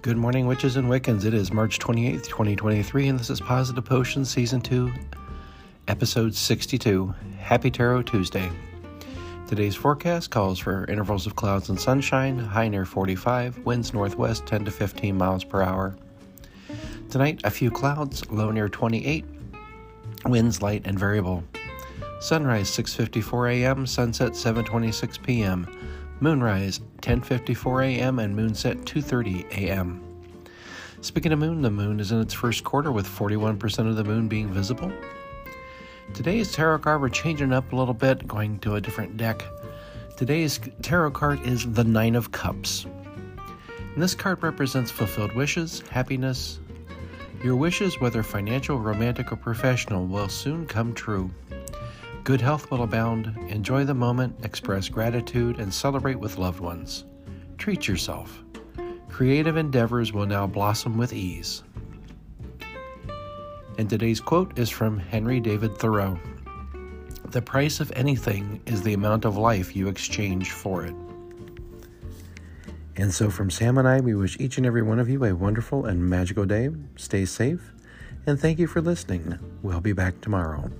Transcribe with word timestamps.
Good 0.00 0.16
morning, 0.16 0.46
witches 0.46 0.76
and 0.76 0.88
Wiccans. 0.88 1.24
It 1.24 1.34
is 1.34 1.52
March 1.52 1.80
28th, 1.80 2.22
2023, 2.28 3.08
and 3.08 3.18
this 3.18 3.30
is 3.30 3.40
Positive 3.40 3.84
Potion 3.84 4.24
Season 4.24 4.60
2, 4.60 4.92
Episode 5.88 6.36
62. 6.36 7.12
Happy 7.36 7.68
Tarot 7.68 8.02
Tuesday. 8.02 8.48
Today's 9.48 9.74
forecast 9.74 10.30
calls 10.30 10.60
for 10.60 10.84
intervals 10.88 11.26
of 11.26 11.34
clouds 11.34 11.68
and 11.68 11.80
sunshine, 11.80 12.38
high 12.38 12.68
near 12.68 12.84
45, 12.84 13.58
winds 13.66 13.92
northwest 13.92 14.46
10 14.46 14.66
to 14.66 14.70
15 14.70 15.18
miles 15.18 15.42
per 15.42 15.62
hour. 15.62 15.96
Tonight, 17.10 17.40
a 17.42 17.50
few 17.50 17.68
clouds, 17.68 18.24
low 18.30 18.52
near 18.52 18.68
28, 18.68 19.24
winds 20.26 20.62
light 20.62 20.82
and 20.84 20.96
variable. 20.96 21.42
Sunrise 22.20 22.70
6:54 22.70 23.52
a.m., 23.52 23.84
sunset 23.84 24.32
7:26 24.32 25.20
p.m. 25.24 25.66
Moonrise 26.20 26.80
10:54 27.00 27.84
a.m. 27.86 28.18
and 28.18 28.36
moonset 28.36 28.84
2:30 28.84 29.48
a.m. 29.52 30.02
Speaking 31.00 31.32
of 31.32 31.38
moon, 31.38 31.62
the 31.62 31.70
moon 31.70 32.00
is 32.00 32.10
in 32.10 32.20
its 32.20 32.34
first 32.34 32.64
quarter 32.64 32.90
with 32.90 33.06
41% 33.06 33.88
of 33.88 33.94
the 33.94 34.02
moon 34.02 34.26
being 34.26 34.48
visible. 34.48 34.92
Today's 36.14 36.50
tarot 36.50 36.80
card 36.80 37.00
we're 37.00 37.08
changing 37.08 37.52
up 37.52 37.72
a 37.72 37.76
little 37.76 37.94
bit, 37.94 38.26
going 38.26 38.58
to 38.60 38.74
a 38.74 38.80
different 38.80 39.16
deck. 39.16 39.44
Today's 40.16 40.58
tarot 40.82 41.12
card 41.12 41.40
is 41.46 41.72
the 41.72 41.84
9 41.84 42.16
of 42.16 42.32
cups. 42.32 42.86
And 43.94 44.02
this 44.02 44.16
card 44.16 44.42
represents 44.42 44.90
fulfilled 44.90 45.34
wishes, 45.36 45.84
happiness. 45.90 46.58
Your 47.44 47.54
wishes, 47.54 48.00
whether 48.00 48.24
financial, 48.24 48.80
romantic, 48.80 49.30
or 49.30 49.36
professional, 49.36 50.06
will 50.06 50.28
soon 50.28 50.66
come 50.66 50.94
true. 50.94 51.30
Good 52.28 52.42
health 52.42 52.70
will 52.70 52.82
abound. 52.82 53.34
Enjoy 53.48 53.84
the 53.84 53.94
moment, 53.94 54.44
express 54.44 54.90
gratitude, 54.90 55.58
and 55.58 55.72
celebrate 55.72 56.20
with 56.20 56.36
loved 56.36 56.60
ones. 56.60 57.06
Treat 57.56 57.88
yourself. 57.88 58.44
Creative 59.08 59.56
endeavors 59.56 60.12
will 60.12 60.26
now 60.26 60.46
blossom 60.46 60.98
with 60.98 61.14
ease. 61.14 61.62
And 63.78 63.88
today's 63.88 64.20
quote 64.20 64.58
is 64.58 64.68
from 64.68 64.98
Henry 64.98 65.40
David 65.40 65.78
Thoreau 65.78 66.20
The 67.30 67.40
price 67.40 67.80
of 67.80 67.90
anything 67.96 68.60
is 68.66 68.82
the 68.82 68.92
amount 68.92 69.24
of 69.24 69.38
life 69.38 69.74
you 69.74 69.88
exchange 69.88 70.50
for 70.50 70.84
it. 70.84 70.94
And 72.96 73.10
so, 73.14 73.30
from 73.30 73.48
Sam 73.50 73.78
and 73.78 73.88
I, 73.88 74.00
we 74.00 74.14
wish 74.14 74.38
each 74.38 74.58
and 74.58 74.66
every 74.66 74.82
one 74.82 74.98
of 74.98 75.08
you 75.08 75.24
a 75.24 75.34
wonderful 75.34 75.86
and 75.86 76.10
magical 76.10 76.44
day. 76.44 76.68
Stay 76.96 77.24
safe, 77.24 77.72
and 78.26 78.38
thank 78.38 78.58
you 78.58 78.66
for 78.66 78.82
listening. 78.82 79.38
We'll 79.62 79.80
be 79.80 79.94
back 79.94 80.20
tomorrow. 80.20 80.70